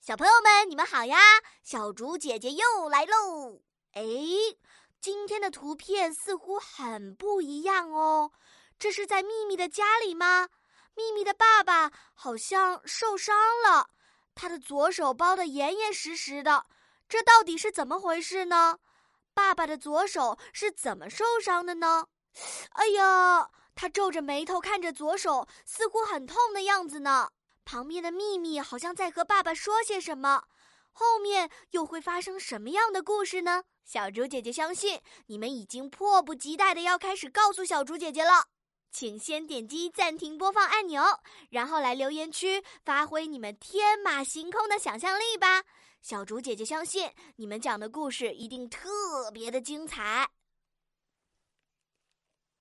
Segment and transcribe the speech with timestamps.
[0.00, 1.18] 小朋友们，你们好呀！
[1.62, 3.60] 小竹姐姐又来喽。
[3.92, 4.02] 哎，
[4.98, 8.32] 今天的图片似乎很不一样哦。
[8.78, 10.48] 这是在秘密的家里吗？
[10.94, 13.90] 秘密的爸爸好像受伤了，
[14.34, 16.64] 他的左手包得严严实实的。
[17.06, 18.78] 这到底是怎么回事呢？
[19.34, 22.06] 爸爸的左手是怎么受伤的呢？
[22.70, 27.30] 哎呀，他皱着眉头看着左手，似乎很痛的样子呢。
[27.70, 30.42] 旁边的秘密好像在和爸爸说些什么，
[30.90, 33.62] 后面又会发生什么样的故事呢？
[33.84, 38.46] 小竹姐姐相信你们已经迫不及待的要开始告诉小竹姐姐了，
[38.90, 41.00] 请先点击暂停播放按钮，
[41.50, 45.62] 然后来留言区发挥你们天马行空的想象力吧。
[46.02, 50.28] 小竹姐姐相信你们讲的故事一定特别的精彩。